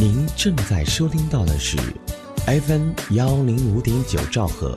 [0.00, 1.76] 您正在收听到的是
[2.46, 4.74] FM 幺零五点九兆赫，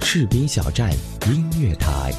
[0.00, 0.90] 赤兵小站
[1.26, 2.10] 音乐台。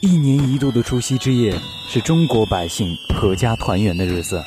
[0.00, 1.54] 一年一度的除夕之夜
[1.90, 2.88] 是中国百姓
[3.20, 4.42] 阖家团圆的日子，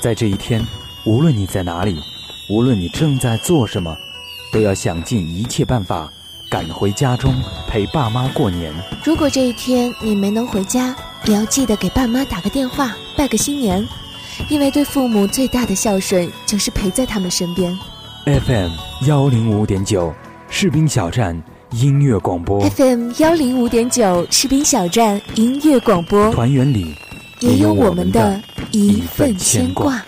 [0.00, 0.64] 在这一天，
[1.04, 2.00] 无论你在哪里，
[2.48, 3.94] 无论你正在做什么，
[4.50, 6.10] 都要想尽一切办法
[6.48, 7.34] 赶回家中
[7.66, 8.72] 陪爸妈过年。
[9.04, 13.86] 如果这一天你没能回家，也要记得给爸妈打个电话，拜个新年，
[14.48, 17.76] 因为对父母最大的孝顺就是陪在他们身边。
[18.24, 18.70] FM
[19.06, 20.14] 幺零五点九，
[20.48, 21.40] 士兵小站
[21.72, 26.94] 音乐广播，FM 幺零五点九士兵小站音乐广播，团圆里
[27.40, 30.02] 也有我们的一份牵挂。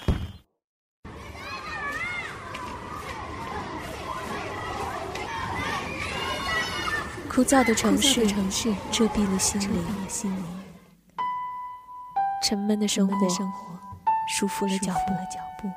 [7.41, 10.45] 枯燥的城市，城市遮蔽了心灵，心灵。
[12.45, 13.17] 沉闷的生活，
[14.29, 15.71] 束缚了脚步，脚步。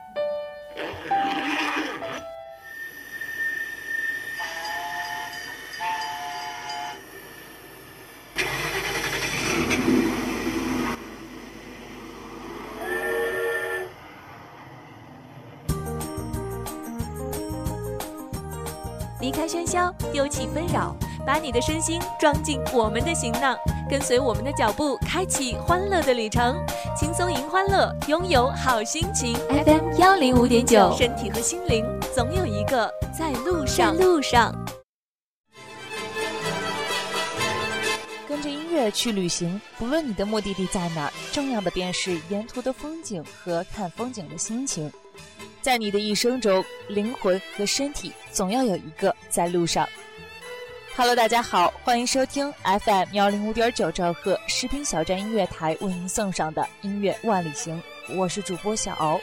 [19.21, 20.93] 离开喧嚣，丢弃纷扰，
[21.25, 23.57] 把你的身心装进我们的行囊，
[23.89, 26.55] 跟随我们的脚步，开启欢乐的旅程。
[26.97, 29.33] 轻松迎欢乐，拥有好心情。
[29.47, 33.95] FM 幺零五点九，身体和心灵总有一个在路上。
[33.95, 34.53] 路上，
[38.27, 44.91] 跟着音乐去旅行，不论你的目的地在哪儿，重要的便是沿途的风景和看风景的心情。
[45.61, 49.87] 在你的一生中，灵魂和身体总要有一个在路上。
[50.95, 57.81] Hello，大家好，欢迎收听 FM 幺零五点九兆赫士兵小站音乐台为您送上的音乐万里行，
[58.15, 59.19] 我是主播小敖。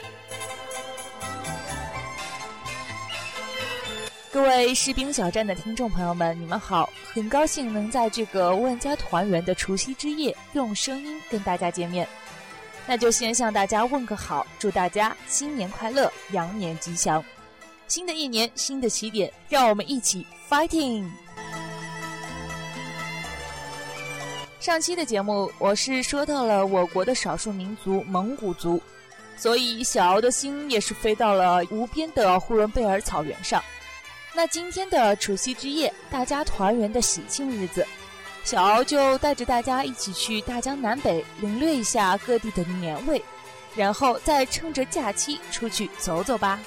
[4.29, 6.89] 各位士兵小站的听众朋友们，你们好！
[7.13, 12.05] 很高兴能在这个万家团圆的除夕之夜，用声音跟大家见面。
[12.85, 17.23] 那就先向大家问个好，祝大家新年快乐，羊年吉祥！
[17.87, 21.09] 新的一年，新的起点，让我们一起 fighting！
[24.61, 28.79] 上期的节目，我是说到了我国的少数民族蒙古族，
[29.35, 33.59] 所以小敖的心也是飞到了无边的呼伦贝尔草原上。
[34.35, 37.83] 那今天的除夕之夜，大家团圆的喜庆日子，
[38.43, 43.19] 小敖就带着大家一起去大江南北领略一下各地的年味，
[43.75, 46.59] 然后再趁着假期出去走走吧。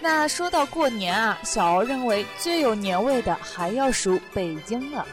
[0.00, 5.04] 那说到过年啊，小敖认为最有年味的还要数北京了。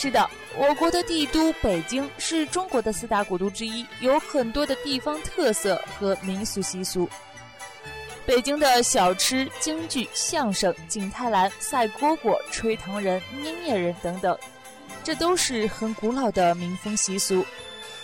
[0.00, 7.10] 是的，我国的帝都北京是中国的四大古都之一，有很多的地方特色和民俗习俗。
[8.24, 14.38] 北京的小吃、京剧、相声、景泰蓝、赛蝈蝈、吹糖人、捏捏人等等，
[15.02, 17.44] 这都是很古老的民风习俗。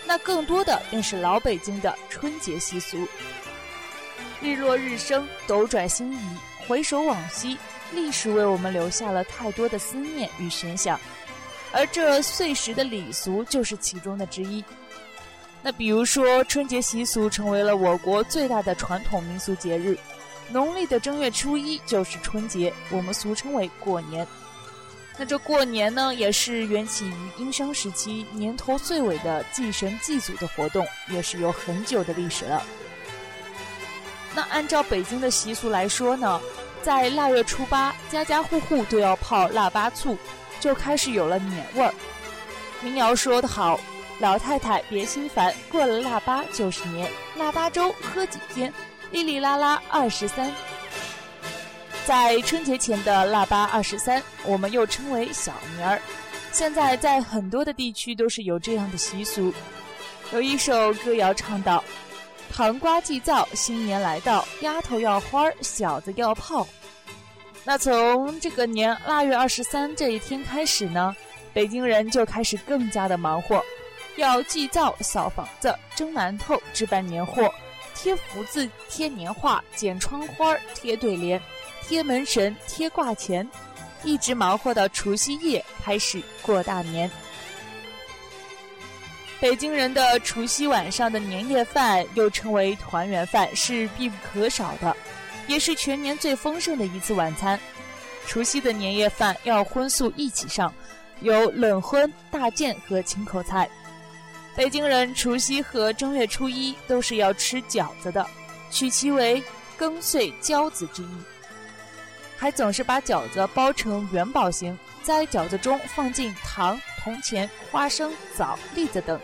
[0.05, 3.06] 那更多的便是老北京的春节习俗。
[4.43, 6.19] 日落日升，斗转星移，
[6.66, 7.56] 回首往昔，
[7.93, 10.99] 历史为我们留下了太多的思念与悬想，
[11.75, 14.65] 而这岁时的礼俗就是其中的之一。
[15.61, 19.99] 那比如说，春节习俗成为了我国最大的传统民俗节日。
[20.51, 24.27] 农历的正月初一就是春节，我们俗称为过年。
[25.17, 32.62] 那这过年呢，也是缘起于殷商时期年头岁尾的祭神祭祖的活动，也是有很久的历史了。
[34.35, 36.41] 那按照北京的习俗来说呢，
[36.83, 40.19] 在腊月初八，家家户户都要泡腊八醋，
[40.60, 41.94] 就开始有了年味儿。
[42.81, 43.78] 民谣说得好。
[44.20, 48.72] 老太太别心烦，过了腊八就是年，腊八粥喝几天，
[49.10, 50.53] 哩哩啦啦二十三。
[52.06, 56.00] 在春节前的腊八二十三，我们又称为小年儿。
[56.52, 59.52] 现在在很多的地区都是有这样的习俗。
[60.32, 61.82] 有一首歌谣唱道
[62.55, 66.64] ：“糖瓜祭灶，新年来到，丫头要花儿，小子要炮。”
[67.64, 71.16] 那从这个年腊月二十三这一天开始呢，
[71.52, 73.64] 北京人就开始更加的忙活。
[74.16, 77.52] 要祭灶、扫房子、蒸馒头、置办年货、
[77.94, 81.40] 贴福字、贴年画、剪窗花、贴对联、
[81.82, 83.49] 贴门神、贴挂钱，
[84.05, 87.10] 一直忙活到除夕夜开始过大年。
[89.40, 94.96] 北京人的除夕晚上的年夜饭又称为团圆饭，是必不可少的，
[95.46, 97.58] 也是全年最丰盛的一次晚餐。
[98.26, 100.73] 除夕的年夜饭要荤素一起上，
[101.20, 103.69] 有冷荤、大件和清口菜。
[104.56, 108.25] 北京人除夕和正月初一都是要吃饺子的，
[108.70, 109.43] 取其为
[109.79, 111.08] 庚岁交子之意，
[112.37, 119.20] 还总是把饺子包成元宝形，在饺子中放进糖、铜钱、花生、枣、栗子等。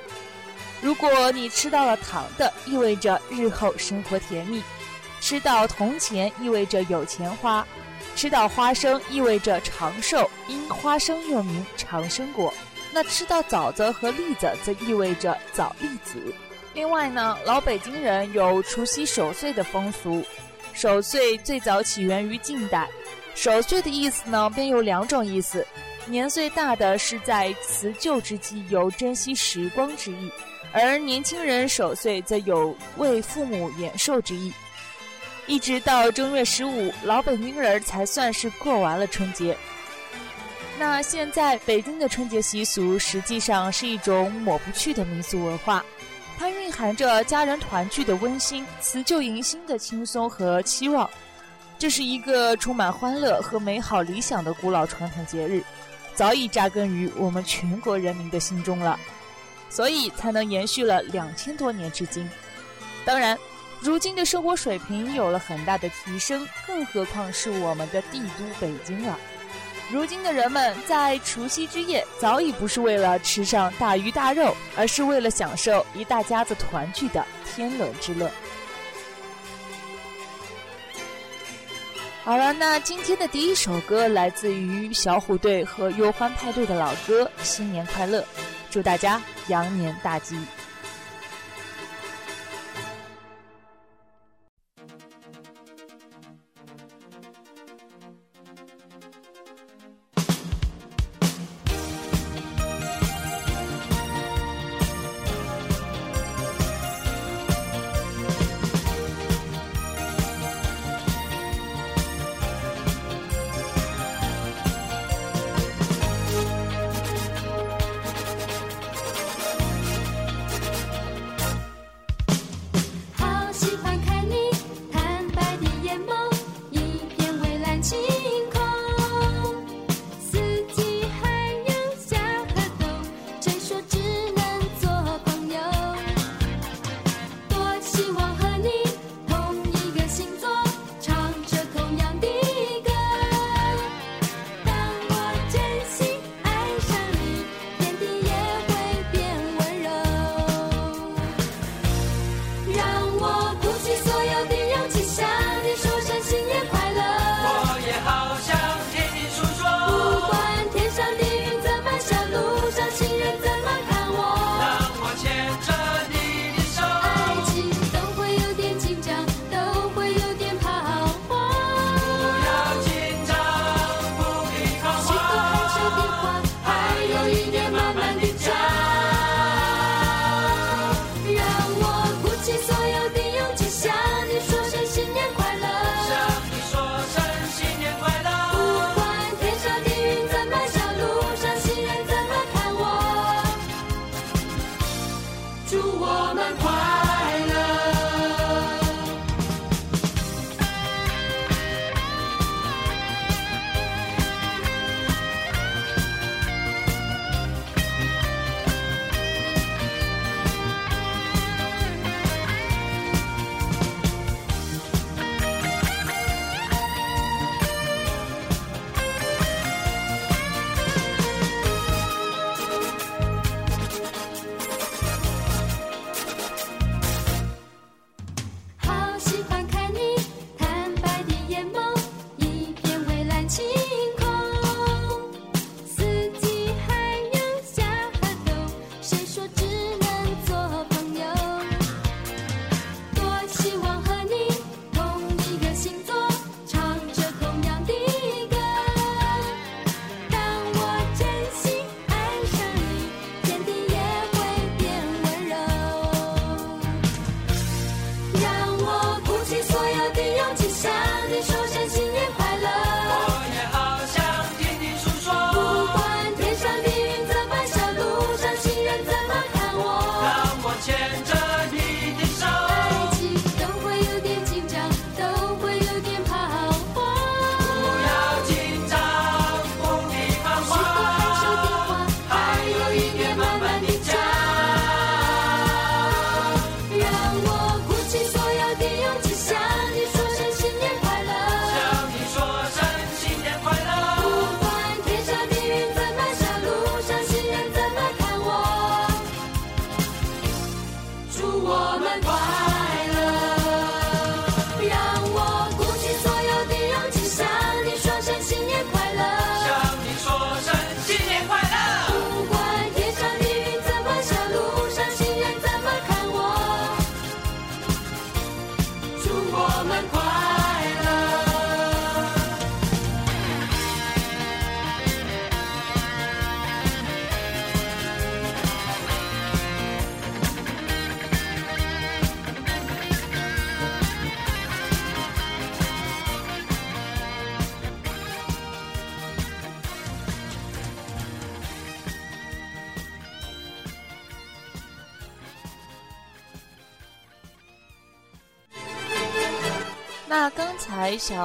[0.82, 4.60] 如果你吃到了糖的，意味着日后生活甜蜜；
[5.30, 7.64] 吃到铜钱，意味着有钱花；
[8.16, 12.52] 吃到花生，意味着长寿，因花生又名长生果。
[12.92, 16.34] 那吃到枣子和栗子，则意味着枣栗子。
[16.74, 20.24] 另外呢，老北京人有除夕守岁的风俗。
[20.72, 22.88] 守岁最早起源于近代，
[23.36, 25.64] 守岁的意思呢，便有两种意思：
[26.06, 30.28] 年岁大的是在辞旧之际有珍惜时光之意。
[30.72, 34.52] 而年轻人守岁则有为父母延寿之意，
[35.50, 39.56] 一直到正月十五，老北京人才算是过完了春节。
[40.78, 45.84] 那现在北京的春节习俗实际上是一种抹不去的民俗文化，
[46.38, 51.10] 它蕴含着家人团聚的温馨、辞旧迎新的轻松和期望。
[51.80, 55.64] 这是一个充满欢乐和美好理想的古老传统节日，
[56.14, 58.96] 早已扎根于我们全国人民的心中了。
[59.68, 62.30] 所以才能延续了两千多年至今。
[63.04, 63.36] 当然，
[63.80, 69.18] 如今的生活水平有了很大的提升，更何况是我们的帝都北京了。
[69.90, 78.30] 如今的人们在除夕之夜早已不是为了吃上大鱼大肉，而是为了享受一大家子团聚的天伦之乐。
[82.22, 88.20] 好了，那今天的第一首歌来自于小虎队和忧欢派对的老歌《新年快乐》。
[88.70, 90.38] 祝大家羊年大吉！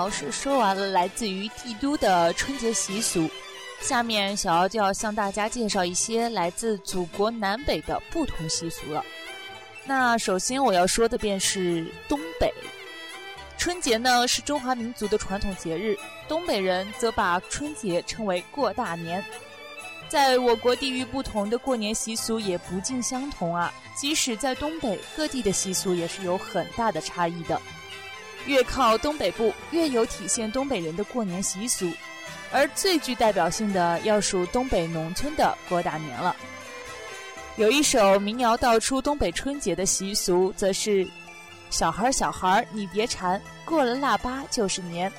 [0.05, 3.29] 才小姚是说完了来自于帝都的春节习俗，
[3.81, 9.03] 下面小姚就要向大家介绍一些来自祖国南北的不同习俗了。
[9.85, 12.51] 那首先我要说的便是东北，
[13.57, 15.97] 春节呢是中华民族的传统节日，
[16.27, 19.24] 东北人则把春节称为过大年。
[20.07, 27.59] 在我国地域不同的过年习俗也不尽相同啊，即使在东北各地的习俗也是有很大的差异的。
[28.46, 31.92] 越靠东北部，越有体现东北人的过年习俗，
[32.52, 36.36] 而最具代表性的要数东北农村的过大年了。
[37.58, 41.08] 有一首民谣道出东北春节的习俗，则是：
[41.70, 45.12] 小孩儿小孩儿你别馋，过了腊八就是年，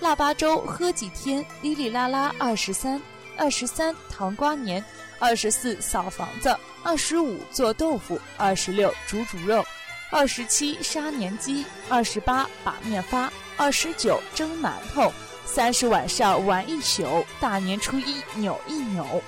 [0.00, 3.00] 腊八粥喝几天，哩哩啦啦二十三，
[3.36, 4.82] 二十三糖瓜年，
[5.18, 9.62] 二十四扫房子，二十五做豆腐，二十六煮煮肉。
[10.12, 15.10] 二十七杀年鸡，二十八把面发，二十九蒸馒头，
[15.46, 19.22] 三十晚上玩一宿，大年初一扭一扭。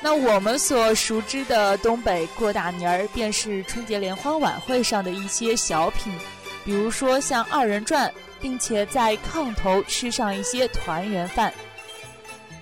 [0.00, 6.18] 那我们所熟知的东北过大年儿，便是春节联欢晚会上的一些小品，
[6.64, 11.52] 比如说像二人转，并且在炕头吃上一些团圆饭。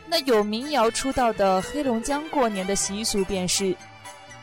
[0.09, 3.77] 那有民谣出道的黑龙江过年的习俗便是。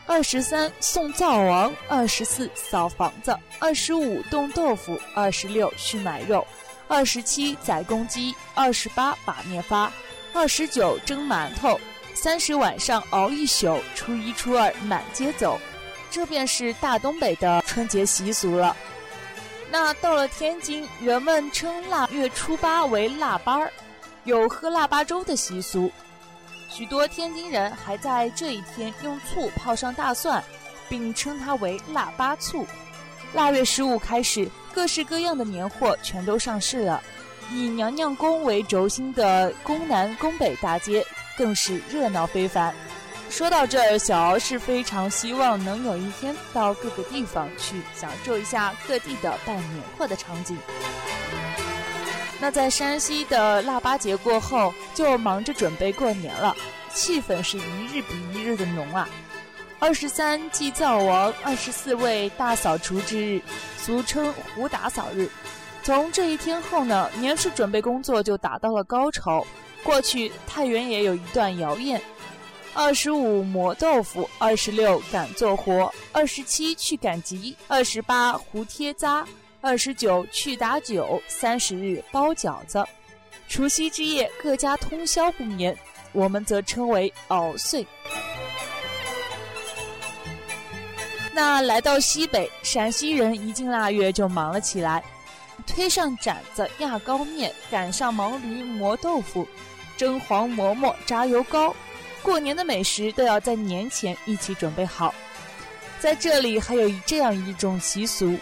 [0.08, 6.44] 二十三送灶王，二十四扫房子，二十五冻豆腐，二十六去买肉，
[6.88, 9.92] 二十七宰公鸡，二十八把面发，
[10.32, 11.78] 二十九蒸馒头，
[12.14, 15.60] 三十晚上熬一宿，初一初二满街走，
[16.10, 18.74] 这便是大东北的春节习俗了。
[19.70, 23.70] 那到了天津，人们称腊月初八为腊八儿，
[24.24, 25.92] 有喝腊八粥的习俗。
[26.68, 30.42] 许多天津人还在这一天用醋泡上大蒜，
[30.88, 32.66] 并称它为腊八醋。
[33.32, 37.02] 腊月十五开始，各式各样的年货全都上市了，
[37.50, 41.04] 以娘娘宫为轴心的宫南宫北大街
[41.36, 42.74] 更是热闹非凡。
[43.28, 50.56] 说到这儿，小敖是非常希望能有一天到各个地方去享受一下各地的办年货的场景。
[52.40, 56.54] 那在山西的腊八节过后，就忙着准备过年了，
[56.94, 59.08] 气氛是一日比一日的浓啊。
[59.80, 63.42] 二十三祭灶王，二十四为大扫除之日，
[63.76, 65.28] 俗称胡打扫日。
[65.82, 69.44] 从这一天后呢，年事准备工作就达到了高潮。
[69.84, 72.00] 过去太原也有一段谣言：
[72.74, 79.24] 二十五磨豆腐，二十六赶做活，二十七去赶集，二十八胡贴扎。
[79.60, 82.84] 二十九去打酒，三十日包饺子，
[83.48, 85.76] 除夕之夜各家通宵不眠，
[86.12, 87.84] 我们则称为熬岁。
[91.32, 95.02] 那来到西北，陕西人一进腊月就忙了起来，
[95.66, 99.46] 推上盏子压糕面，赶上毛驴磨豆腐，
[99.96, 101.74] 蒸黄馍馍炸油糕，
[102.22, 105.12] 过年的美食都要在年前一起准备好。
[105.98, 108.36] 在这里还有这样一种习俗。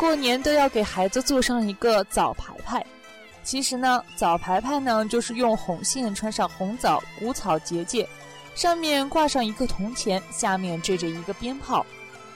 [0.00, 2.82] 过年都要给孩子做上一个枣牌牌，
[3.44, 8.08] 其实呢，枣牌牌呢就是用红线穿上红枣、谷草结界，
[8.54, 11.84] 上面挂上一个铜钱，下面缀着一个鞭炮，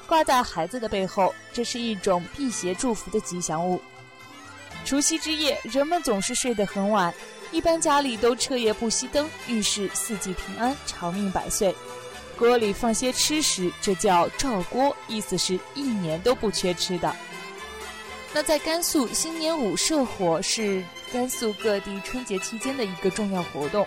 [0.06, 3.80] 挂在孩子的背后，这是一种辟邪祝福的吉祥物。
[4.84, 7.14] 除夕之夜，人们总是睡得很晚，
[7.50, 11.74] 一般家里都彻夜不熄灯，预示四季平安、长命百岁。
[12.38, 17.16] 锅里放些吃食，这叫照锅，意思是一年都不缺吃的。
[18.34, 23.86] 那在甘肃，新年舞社火是甘肃各地春节期间的一个重要活动，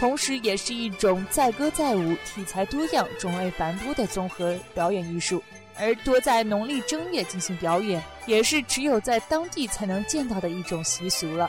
[0.00, 5.40] 同时也是一种载歌载舞、题材多样、种类繁多的综合表演艺术。
[5.78, 11.48] 而多在农历正月进行表演，也是只有在当地才能见到的一种习俗了。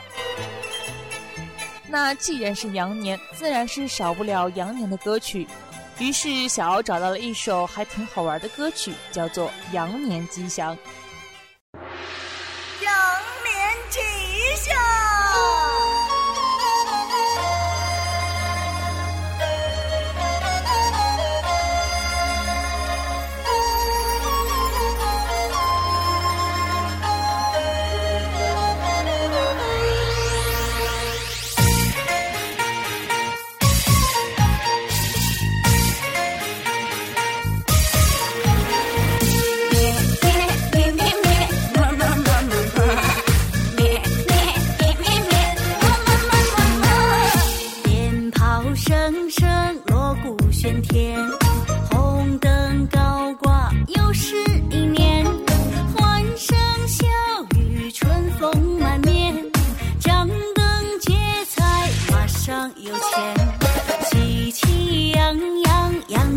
[1.88, 5.48] 那既然是羊年，自然是少不了羊年的歌曲。
[5.98, 10.76] 于是小敖找到了一首还挺好玩的歌曲，叫做《羊年吉祥》。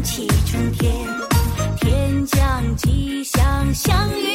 [0.03, 0.91] 起春天
[1.77, 4.28] 天降吉祥祥云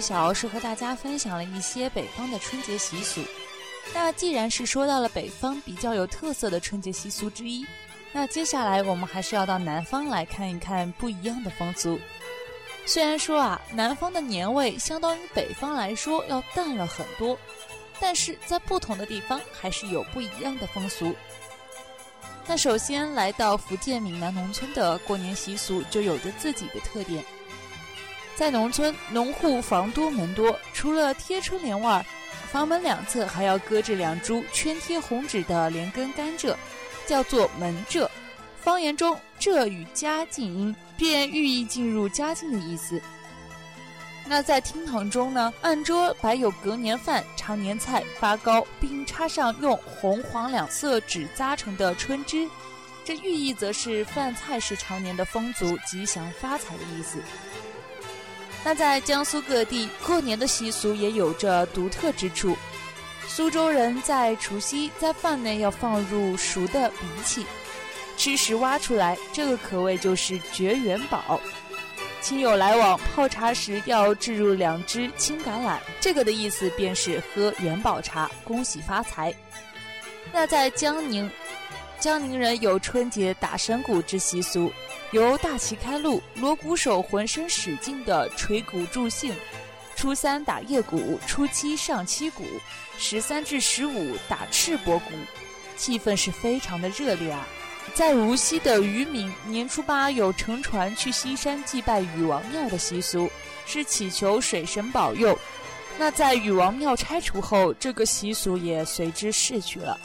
[0.00, 3.20] 小敖是和大家分享了一些北方的春节习俗。
[3.94, 7.64] 那既然是说到了北方比较有特色的春节习俗之一，
[8.12, 11.98] 那接下来我们还是要到南方来看一看不一样的风俗。
[12.84, 17.38] 虽然说啊，南方的年味相当于北方来说要淡了很多，
[18.00, 21.14] 但是在不同的地方还是有不一样的风俗。
[22.46, 27.24] 那首先来到福建闽南农村的过年习俗就有着自己的特点。
[28.36, 32.04] 在农村，农户房多门多，除了贴春联外，
[32.52, 36.54] 房门两侧还要搁置两株圈贴红纸的连根甘蔗，
[37.06, 38.06] 叫做门蔗。
[38.60, 43.00] 方言中，蔗与家近音，便寓意进入家境的意思。
[44.26, 52.46] 那在厅堂中呢，案桌摆有隔年饭、常年菜、发糕，并插上用红黄两色纸扎成的春枝，
[53.02, 57.18] 这寓意则是饭菜是常年的丰足、吉祥发财的意思。
[58.64, 62.56] 那在江苏各地过年的习俗也有着独特之处。
[63.28, 67.44] 苏州人在除夕在饭内要放入熟的荸荠，
[68.16, 71.40] 吃时挖出来，这个可谓就是绝元宝。
[72.20, 79.32] 亲友来往泡茶时要置入两只青橄榄，这个的意思便是喝元宝茶，恭喜发财。
[80.32, 81.30] 那在江宁，
[82.00, 84.72] 江宁人有春节打山鼓之习俗。
[85.12, 89.32] 由大旗开路，锣鼓手浑身使劲的捶鼓助兴。
[89.94, 92.44] 初三打夜鼓，初七上七鼓，
[92.98, 95.12] 十三至十五打赤膊鼓，
[95.76, 97.46] 气氛是非常的热烈啊。
[97.94, 103.30] 在无锡的渔民，年初八有乘船去西山祭拜禹王庙的习俗，
[103.64, 105.38] 是祈求水神保佑。
[105.98, 109.98] 那在禹王庙拆除后，这个习俗也随之逝去了。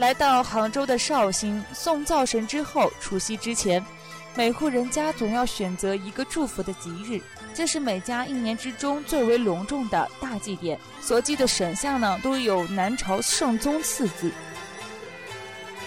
[0.00, 3.84] 来到杭州的绍兴送灶神之后，除夕之前，
[4.34, 7.20] 每户人家总要选择一个祝福的吉日，
[7.52, 10.80] 这是每家一年之中最为隆重的大祭典。
[11.02, 14.32] 所祭的神像呢，都有南朝圣宗四字。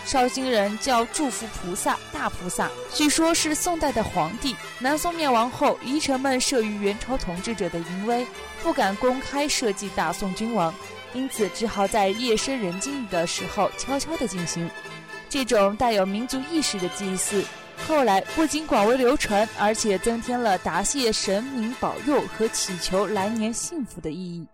[0.06, 4.56] 绍兴人叫祝福菩萨、大菩萨，据说是宋代的皇帝。
[4.78, 8.28] 南宋灭亡后，遗臣们慑于元朝统治者的淫威，
[8.62, 10.72] 不敢公开设祭大宋君王，
[11.14, 14.70] 因此只好在夜深人静的时候悄悄地进行。
[15.30, 17.44] 这种带有民族意识的祭祀，
[17.88, 24.48] 后来不仅广为流传，而且增添了答谢神明保佑和祈求来年幸福的意义。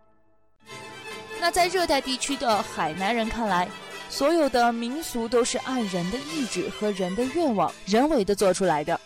[1.41, 3.67] 那在热带地区的海南人看来，
[4.09, 8.99] 所有的民俗都是按人的意志和人的愿望人为的做出来的，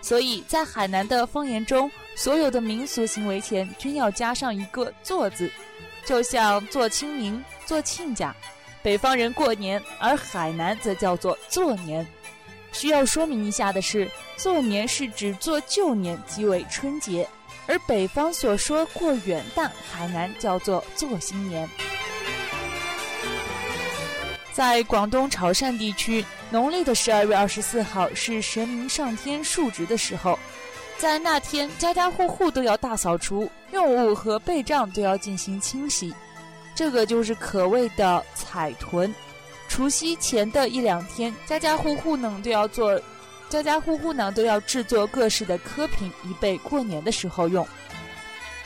[0.00, 5.50] 所以在海南的方言中，所有的民俗行为前均要加上一个“做”字，
[6.06, 8.34] 就像做清明、做亲家。
[8.82, 12.06] 北方人过年，而海南则叫做做年。
[12.72, 17.28] 需要说明一下的是，做年是指做旧年，即为春节。
[17.66, 21.68] 而北方所说过元旦，海南叫做做新年。
[24.52, 30.38] 在广东潮汕地区，农历的十二月二十四号是神明上天述职的时候，
[30.96, 36.14] 在那天，家家户户都要大扫除，用物和被帐都要进行清洗，
[36.74, 39.14] 这个就是可谓的彩囤。
[39.68, 42.98] 除夕前的一两天，家家户户呢都要做。
[43.50, 47.68] 家家户户呢都要制作各式的科品，以备过年的时候用。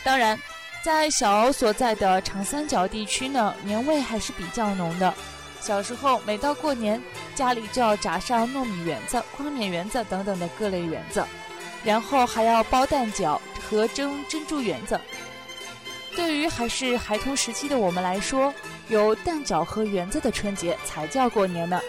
[0.04, 0.38] 当然，
[0.84, 5.12] 在小敖所在的长三角地区呢，年味还是比较浓的。
[5.60, 7.02] 小时候每到过年，
[7.34, 11.24] 家里就要炸上糯米圆子、宽面圆子等等的各类圆子，
[11.84, 13.38] 然后还要包蛋饺
[13.68, 15.00] 和蒸珍珠圆子。
[16.16, 18.52] 对于还是孩童时期的我们来说，
[18.88, 21.80] 有蛋饺和圆子的春节才叫过年呢。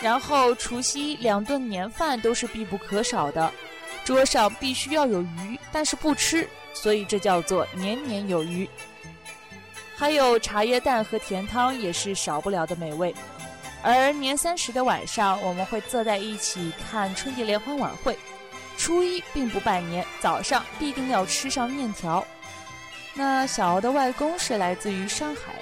[0.00, 3.52] 然后除夕两顿年饭都是必不可少的，
[4.04, 8.68] 桌上必须要有鱼，但是不吃，所以这叫做年年有余。
[9.94, 13.14] 还有茶叶蛋和甜汤也是少不了的美味。
[13.82, 18.18] 而年三十的晚上，我们会坐在一起看春节联欢晚会。
[18.76, 22.24] 初一并不拜年，早上必定要吃上面条。
[23.14, 25.54] 那小敖的外公是来自于上海。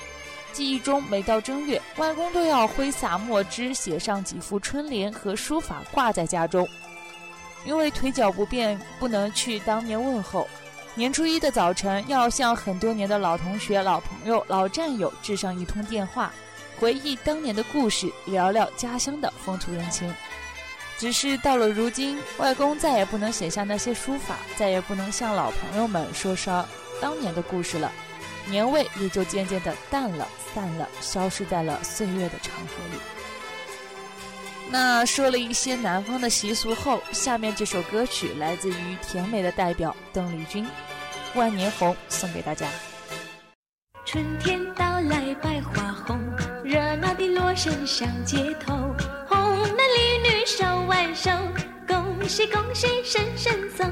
[0.52, 6.68] 记忆中，每到正月，外公都要挥洒墨汁，写上几幅春联和书法，挂在家中。
[7.64, 10.46] 因为腿脚不便，不能去当面问候。
[10.94, 16.32] 年初一的早晨，要向很多年的老同学、老朋友、老战友致上一通电话，
[16.78, 20.14] 回忆当年的故事，聊聊家乡的风土人情。
[20.98, 26.66] 只是到了如今，外公再也不能写下那些书法，再也不能向老朋友们说说
[27.00, 27.90] 当年的故事了。
[28.46, 32.98] 年味也就渐渐的淡了、散了，消失在了岁月的长河里。
[34.70, 40.64] 那说了一些南方的习俗后，下面这首歌曲来自于甜美的代表邓丽君，
[41.34, 42.66] 《万年红》送给大家。
[44.04, 46.18] 春天到来百花红，
[46.62, 48.74] 热闹的锣声响街头，
[50.46, 51.30] 手挽手，
[51.88, 53.90] 恭喜恭喜声声送，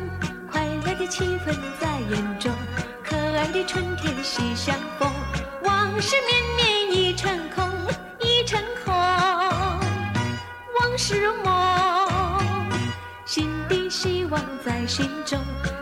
[0.50, 2.52] 快乐的气氛在眼中。
[3.02, 5.10] 可爱的春天喜相逢，
[5.62, 7.66] 往事绵绵已成空，
[8.20, 8.94] 已成空。
[8.94, 9.78] 往
[10.98, 12.06] 事如梦，
[13.24, 15.40] 新的希望在心中，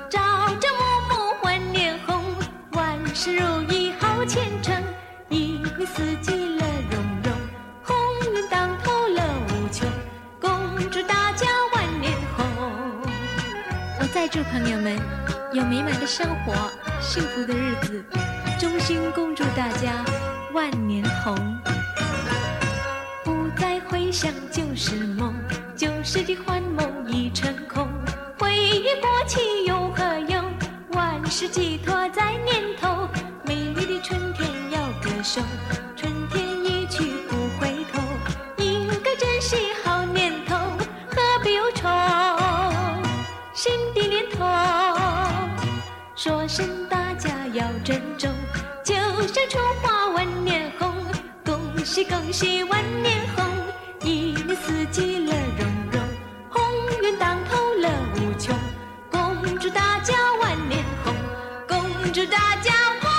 [0.09, 0.21] 朝
[0.61, 0.69] 着
[1.09, 2.23] 暮暮换年红。
[2.71, 4.81] 万事如意好前程，
[5.31, 6.33] 一年四季
[14.21, 14.99] 再祝朋友们
[15.51, 16.53] 有美满的生活。
[17.01, 18.05] 幸福的日子，
[18.59, 20.05] 衷心恭祝大家
[20.53, 21.35] 万年红。
[23.25, 25.35] 不再回想旧时梦，
[25.75, 27.89] 旧时的幻梦已成空。
[28.39, 30.45] 回忆过去有何用？
[30.91, 33.09] 万事寄托在年头。
[33.47, 35.43] 美丽的春天要歌颂，
[49.49, 50.93] 春花万年红，
[51.45, 53.45] 恭喜恭喜万年红，
[54.03, 56.01] 一年四季乐融融，
[56.51, 56.63] 鸿
[57.03, 58.57] 运当头乐无穷，
[59.11, 61.15] 恭祝大家万年红，
[61.67, 62.73] 恭祝大家
[63.03, 63.11] 万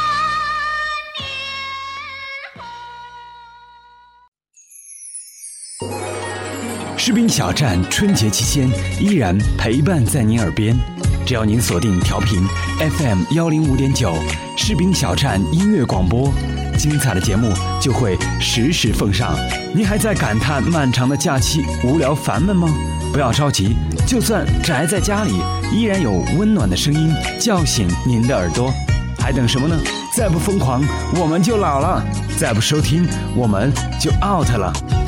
[1.17, 1.25] 年
[2.55, 2.63] 红。
[6.97, 8.69] 士兵小站春节期间
[9.01, 10.77] 依然陪伴在您耳边。
[11.31, 12.45] 只要您锁定调频
[12.77, 14.13] FM 幺零五点九，
[14.57, 16.29] 士兵小站音乐广播，
[16.77, 19.33] 精彩的节目就会实时奉上。
[19.73, 22.67] 您还在感叹漫长的假期无聊烦闷吗？
[23.13, 25.39] 不要着急，就算宅在家里，
[25.73, 28.69] 依然有温暖的声音叫醒您的耳朵。
[29.17, 29.79] 还等什么呢？
[30.13, 30.83] 再不疯狂，
[31.15, 32.03] 我们就老了；
[32.37, 35.00] 再不收听，我们就 out 了。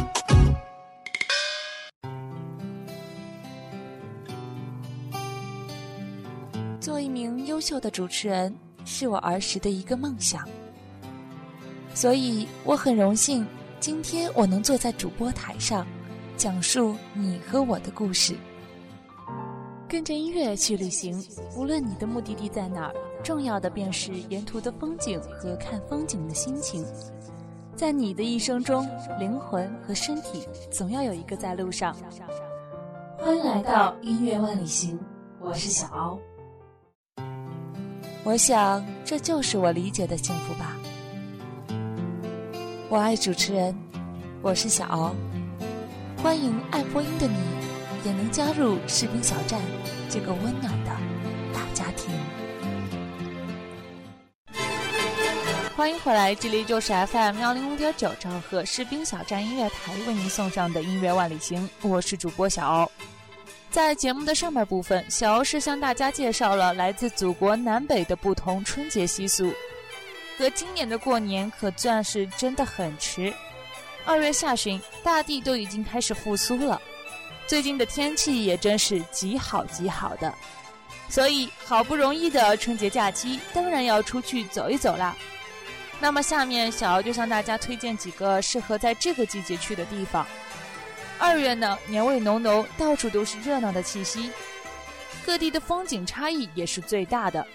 [6.83, 10.45] 做一名优秀的主持人是我儿时的一个梦想，
[11.95, 13.47] 所以我很荣幸
[13.79, 15.87] 今天我能坐在主播台上，
[16.35, 18.35] 讲述你和我的故事。
[19.87, 22.93] 跟着音乐去旅行，无论你的目的地在哪儿，
[23.23, 26.85] 重要的便是沿途的风景和看风景的心情。
[27.77, 28.85] 在你的一生中，
[29.17, 31.95] 灵魂和身体总要有一个在路上。
[33.17, 34.99] 欢迎来到音乐万里行，
[35.39, 36.19] 我是小欧。
[38.25, 40.77] 我想，这就是我理解的幸福吧。
[42.87, 43.77] 我爱主持人，
[44.41, 45.13] 我是小敖。
[46.23, 47.35] 欢迎爱播音的你，
[48.05, 49.59] 也能加入士兵小站
[50.09, 50.91] 这个温暖的
[51.53, 52.15] 大家庭。
[55.75, 62.89] 欢迎回来，这里就是 FM 幺零五点九兆赫士兵小站音乐台为您送上的音乐万里行，我是主播小敖。
[63.73, 69.51] 在节目的上半部分，小欧是向大家介绍了来自祖国南北的不同春节习俗。
[70.37, 73.33] 和今年的过年可算是真的很迟，
[74.05, 76.79] 二月下旬，大地都已经开始复苏了。
[77.47, 80.31] 最近的天气也真是极好极好的，
[81.09, 85.15] 所以好不容易的春节假期，当然要出去走一走啦。
[85.99, 90.27] 那么下面，小敖就向大家推荐几个适合在这个季节去的地方。
[91.19, 94.31] 二月呢，年味浓浓，到处都是热闹的气息，
[95.25, 97.45] 各地的风景差异也是最大的。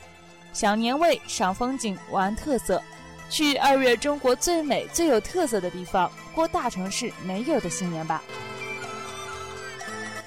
[0.53, 2.83] 享年味，赏风景，玩特色，
[3.29, 8.23] 去二月中国最美、最有特色的地方，过大城市没有的新年吧。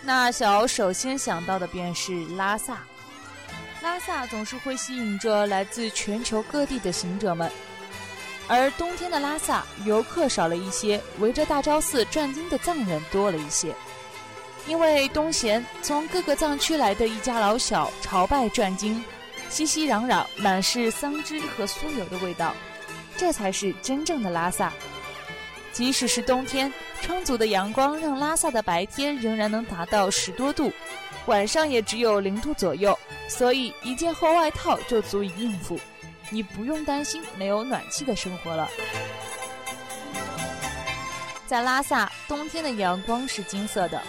[0.04, 2.80] 那小首先想到的便是拉萨，
[3.82, 7.52] 拉萨总是会吸引着来自全球各地的行者们。
[8.48, 13.74] 而冬天的拉萨，游客少了一些，围着大昭寺转经的藏人多了一些。
[14.68, 19.04] 因为冬闲，从各个藏区来的一家老小朝拜转经，
[19.50, 22.54] 熙熙攘攘，满是桑枝和酥油的味道。
[23.18, 24.72] 这才是真正的拉萨。
[25.72, 30.72] 即使是冬天，充足的阳光让拉萨的白天仍然能达到十多度，
[31.28, 32.98] 晚上也只有零度左右，
[33.30, 35.80] 所以一件厚外套就足以应付。
[36.32, 38.68] 你不用担心没有暖气的生活了。
[41.46, 44.02] 在拉萨，冬天的阳光是金色的，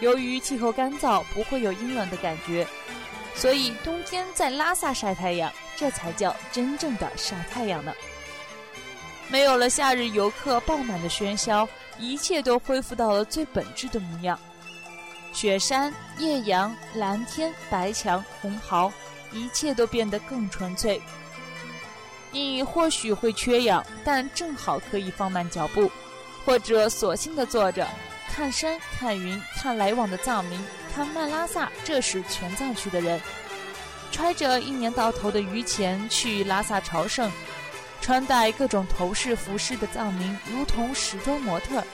[0.00, 2.66] 由于气候干燥，不会有阴冷的感觉，
[3.34, 7.92] 所以冬天在拉萨晒太阳，这才叫真正的晒太阳呢。
[9.28, 11.66] 没有了夏日游客爆满的喧嚣，
[11.98, 14.38] 一切都恢复到了最本质的模样：
[15.32, 18.92] 雪山、艳阳、蓝天、白墙、红袍，
[19.32, 21.00] 一切都变得更纯粹。
[22.32, 25.90] 你或许会缺氧，但正好可以放慢脚步，
[26.44, 27.86] 或者索性的坐着，
[28.34, 30.58] 看山、看云、看来往的藏民，
[30.94, 33.20] 看曼拉萨，这是全藏区的人，
[34.10, 37.30] 揣着一年到头的余钱去拉萨朝圣，
[38.00, 41.84] 穿戴各种头饰服饰的藏民如同时装模特，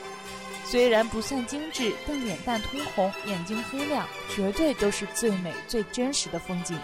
[0.65, 6.79] 虽然不算精致，但脸蛋通红，眼睛黑亮，绝对都是最美最真实的风景。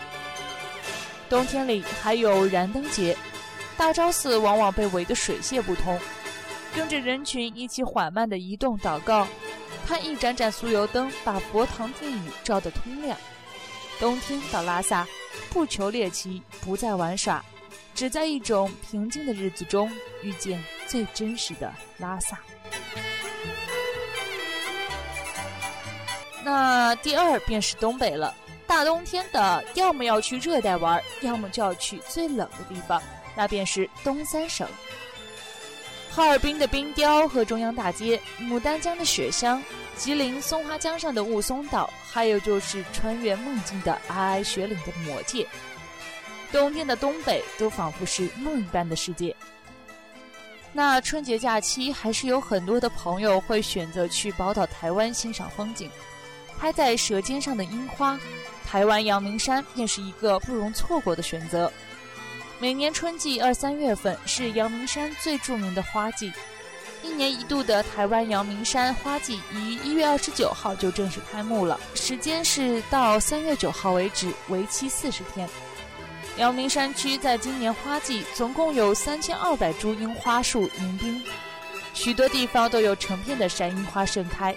[1.28, 3.16] 冬天里还有燃灯节。
[3.76, 5.98] 大昭寺往往被围得水泄不通，
[6.74, 9.26] 跟着人群一起缓慢地移动祷告，
[9.86, 13.16] 看一盏盏酥油灯把佛堂殿宇照得通亮。
[14.00, 15.06] 冬天到拉萨，
[15.50, 17.44] 不求猎奇，不再玩耍，
[17.94, 19.90] 只在一种平静的日子中
[20.22, 22.38] 遇见最真实的拉萨。
[26.42, 28.34] 那第二便是东北了，
[28.66, 33.02] 大冬天的，要么要去热带玩，要么就要去最冷的地方。
[33.36, 34.68] 那便是东三省，
[36.10, 39.62] 哈尔滨的冰雕和中央大街，牡丹江的雪乡，
[39.96, 45.46] 吉林松花江上的雾凇岛，还有就是穿越梦境的皑皑雪岭的魔界。
[46.52, 49.34] 冬天的东北都仿佛是梦一般的世界。
[50.72, 55.90] 那春节假期还是有很多的朋友会选择去宝岛台湾欣赏风景，
[56.58, 58.18] 拍在舌尖上的樱花，
[58.64, 61.72] 台湾阳明山便是一个不容错过的选择。
[62.64, 66.32] 每年春季二三月份是阳明山最著名的花季，
[67.02, 75.46] 一年一度的台湾阳明山花季于一月二十九号就正式开幕了，时间是到三月九号为止，为期四十天。
[76.38, 81.22] 阳明山区在今年花季总共有三千二百株樱花树迎宾，
[81.92, 84.56] 许多地方都有成片的山樱花盛开，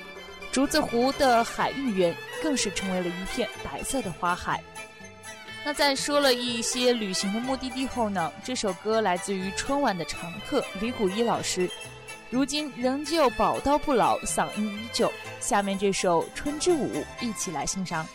[0.50, 4.63] 竹子湖的海芋园更是成为了一片白色的花海。
[5.67, 8.32] 那在说了一些旅行的目的地后呢？
[8.41, 11.69] 这首歌来自于春晚的常客李谷一老师，
[12.30, 15.12] 如今仍旧宝刀不老，嗓音依旧。
[15.41, 18.08] 下面这首《春之舞》，一起来欣赏。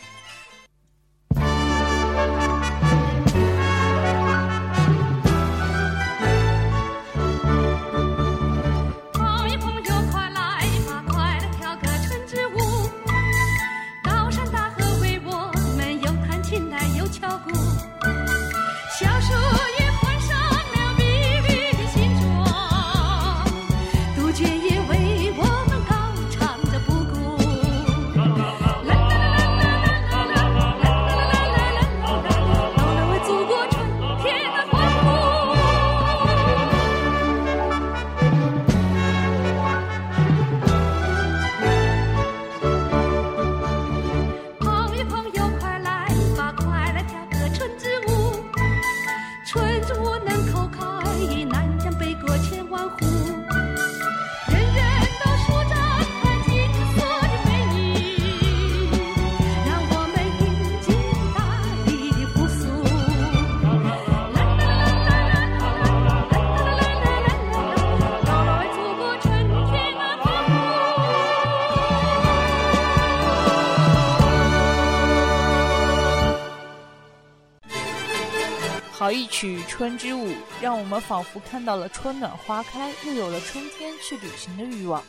[79.03, 80.29] 好一曲《春之舞》，
[80.61, 85.03] 让我们仿佛看到了春暖花开，又有了春天去旅行的欲望。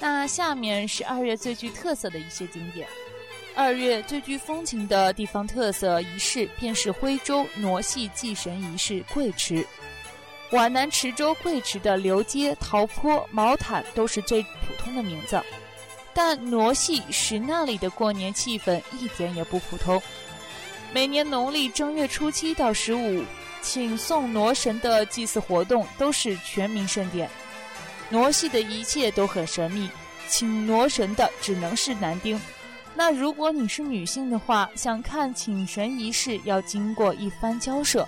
[0.00, 2.88] 那下面是二月最具特色的一些景点。
[3.54, 9.62] 二月最具风情的地方特色仪式，便是徽州傩戏祭神仪式跪池。
[10.50, 14.48] 皖南池州跪池的流街、桃坡、毛毯都是最普
[14.78, 15.38] 通的名字，
[16.14, 20.00] 但傩戏使那里的过年气氛一点也不普通。
[20.94, 23.24] 每年农历正月初七到十五，
[23.62, 27.30] 请送傩神的祭祀活动都是全民盛典。
[28.10, 29.88] 傩戏的一切都很神秘，
[30.28, 32.38] 请傩神的只能是男丁。
[32.94, 38.06] 那如果你是女性的话，想看请神仪式要经过一番交涉，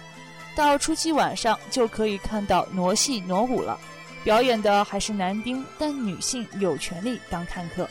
[0.55, 3.81] 到初七晚上就可以看到傩戏傩舞了。
[4.23, 7.89] 表演的还是男丁，但女性有权利当看客。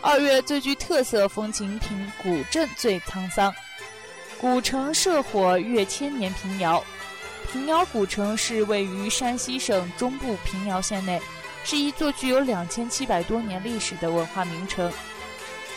[0.00, 3.54] 二月最具特色风情，凭古镇最沧桑。
[4.40, 6.82] 古城社火越千年，平遥。
[7.50, 11.20] 平遥古城是位于山西省中部平遥县内，
[11.64, 14.92] 是一座具有两千七百多年历史的文化名城。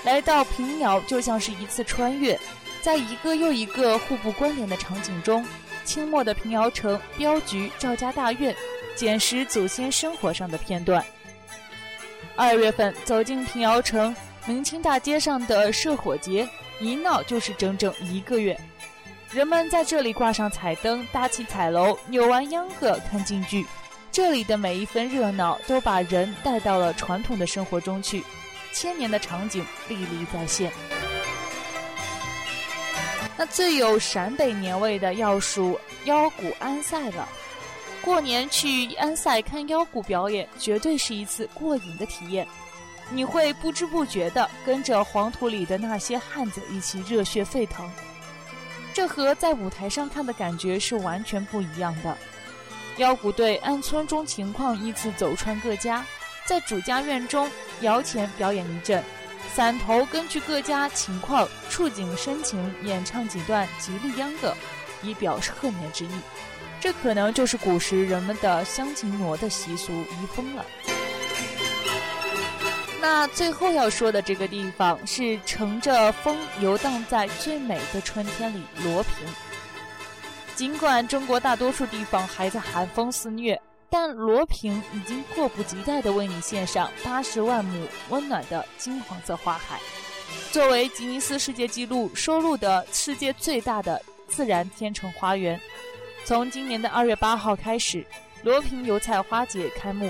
[0.04, 2.39] 来到平遥就像是一次穿越，
[2.82, 5.43] 在一个又一个互不关联的场景中，
[5.84, 8.56] 清末的平遥城、镖局、赵家大院，
[8.95, 11.04] 捡拾祖先生活上的片段。
[12.36, 16.47] 二月份走进平遥城，明清大街上的社火节
[16.82, 18.60] 一闹就是整整一个月，
[19.30, 23.64] 人们在这里挂上彩灯、搭起彩楼、扭完秧歌、看京剧，
[24.12, 28.24] 这里的每一分热闹都把人带到了传统的生活中去。
[28.74, 30.72] 千年的场景历历在现。
[33.38, 37.30] 那最有陕北年味的要数腰鼓安塞了。
[38.01, 42.47] 过年去安塞看腰鼓表演，绝对是一次过瘾的体验。
[43.12, 47.89] 你会不知不觉地跟着黄土里的那些汉子一起热血沸腾。
[48.93, 52.18] 这和在舞台上看的感觉是完全不一样的。
[52.97, 56.05] 腰鼓队按村中情况依次走穿各家。
[56.43, 57.49] 在主家院中
[57.82, 59.01] 摇钱表演一阵，
[59.53, 64.53] 散头根据各家情况触景生情演唱几段吉利秧歌，
[65.03, 66.09] 以表示贺年之意。
[66.80, 70.66] 这可能就是古时人们的乡情挪的习俗遗风了。
[73.02, 79.28] 那最后要说的这个地方是乘着风游荡在最美的春天里罗平。
[80.56, 83.60] 尽管中国大多数地方还在寒风肆虐。
[83.93, 89.82] 但罗平已经迫不及待地为你献上八十万亩温暖的金黄色花海，
[90.49, 95.60] 作为吉尼斯世界纪录收录的世界最大的自然天成花园。
[96.24, 98.06] 从今年的二月八号开始，
[98.43, 100.10] 罗平油菜花节开幕，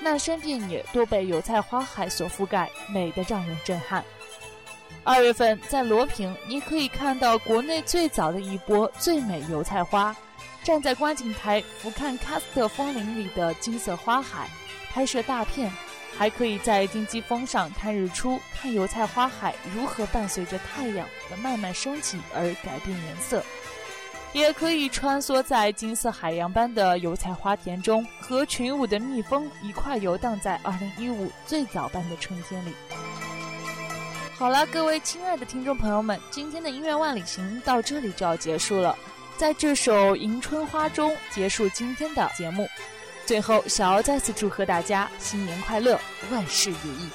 [0.00, 4.04] 漫山遍野都被油菜花海所覆盖，美得让人震撼。
[5.04, 10.14] 二月份在罗平，你可以看到国内最早的一波最美油菜花。
[10.62, 14.48] 站在观景台俯瞰喀斯特峰林里的金色花海，
[14.90, 15.72] 拍摄大片，
[16.16, 23.42] 还可以在金鸡峰上看日出，看油菜花海如何伴随着太阳的慢慢升起而改变颜色，
[24.32, 32.72] 也可以穿梭在金色海洋般的油菜花田中，和群舞的蜜蜂一块游荡在2015最早般的春天里。
[34.36, 38.96] 好了，各位亲爱的听众朋友们，今天的音乐万里行到这里就要结束了。
[39.36, 42.68] 在这首《迎春花》中结束今天的节目。
[43.26, 45.98] 最后，小敖再次祝贺大家新年快乐，
[46.30, 47.08] 万事如意。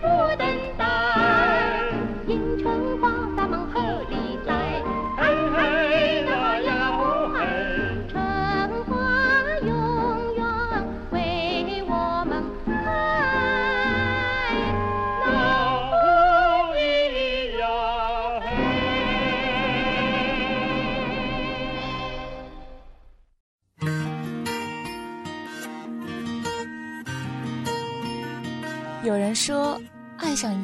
[0.00, 0.51] 有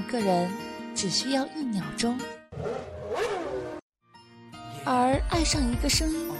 [0.09, 0.51] 一个人
[0.95, 2.19] 只需要一秒钟，
[4.83, 6.31] 而爱上一个声音，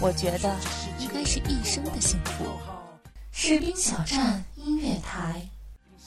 [0.00, 0.56] 我觉得
[0.98, 2.46] 应该是一生的幸福。
[3.30, 5.42] 士兵小站音乐台，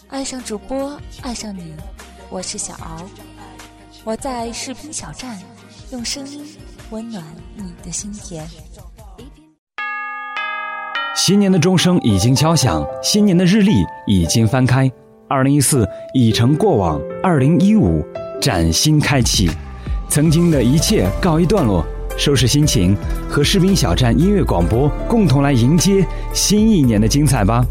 [0.08, 1.76] 爱上主播，爱上你，
[2.32, 3.06] 我是小敖，
[4.04, 5.40] 我在士兵小站，
[5.92, 6.58] 用声音
[6.90, 7.24] 温暖
[7.56, 8.44] 你的心田。
[11.16, 14.92] 新年的钟声已经敲响，新年的日历已经翻开。
[15.34, 18.06] 二零一四已成过往，二零一五
[18.40, 19.50] 崭新开启，
[20.08, 21.84] 曾经的一切告一段落，
[22.16, 22.96] 收拾心情，
[23.28, 27.66] 和士兵小站音乐广播共同来迎接新一年的精彩吧。